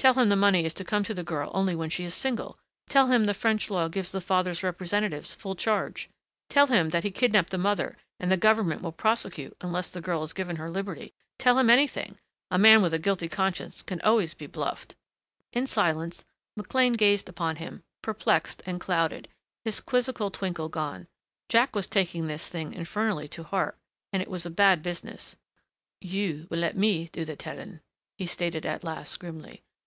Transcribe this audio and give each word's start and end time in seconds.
Tell 0.00 0.14
him 0.14 0.30
the 0.30 0.34
money 0.34 0.64
is 0.64 0.72
to 0.74 0.84
come 0.84 1.04
to 1.04 1.12
the 1.12 1.22
girl 1.22 1.50
only 1.52 1.74
when 1.74 1.90
she 1.90 2.04
is 2.04 2.14
single. 2.14 2.58
Tell 2.88 3.08
him 3.08 3.24
the 3.26 3.34
French 3.34 3.68
law 3.68 3.88
gives 3.88 4.12
the 4.12 4.20
father's 4.22 4.62
representatives 4.62 5.34
full 5.34 5.54
charge. 5.54 6.08
Tell 6.48 6.68
him 6.68 6.88
that 6.88 7.02
he 7.04 7.10
kidnapped 7.10 7.50
the 7.50 7.58
mother 7.58 7.98
and 8.18 8.32
the 8.32 8.38
government 8.38 8.80
will 8.80 8.92
prosecute 8.92 9.54
unless 9.60 9.90
the 9.90 10.00
girl 10.00 10.22
is 10.22 10.32
given 10.32 10.56
her 10.56 10.70
liberty. 10.70 11.12
Tell 11.38 11.58
him 11.58 11.68
anything. 11.68 12.16
A 12.50 12.58
man 12.58 12.80
with 12.80 12.94
a 12.94 12.98
guilty 12.98 13.28
conscience 13.28 13.82
can 13.82 14.00
always 14.00 14.32
be 14.32 14.46
bluffed." 14.46 14.94
In 15.52 15.66
silence 15.66 16.24
McLean 16.56 16.92
gazed 16.94 17.28
upon 17.28 17.56
him, 17.56 17.82
perplexed 18.00 18.62
and 18.64 18.80
clouded, 18.80 19.28
his 19.66 19.82
quizzical 19.82 20.30
twinkle 20.30 20.70
gone. 20.70 21.08
Jack 21.50 21.76
was 21.76 21.86
taking 21.86 22.26
this 22.26 22.46
thing 22.48 22.72
infernally 22.72 23.28
to 23.28 23.42
heart.... 23.42 23.76
And 24.14 24.22
it 24.22 24.30
was 24.30 24.46
a 24.46 24.50
bad 24.50 24.82
business. 24.82 25.36
"You 26.00 26.46
will 26.48 26.60
let 26.60 26.74
me 26.74 27.10
do 27.12 27.26
the 27.26 27.36
telling," 27.36 27.80
he 28.16 28.24
stated 28.24 28.64
at 28.64 28.82
last, 28.82 29.20
grimly. 29.20 29.62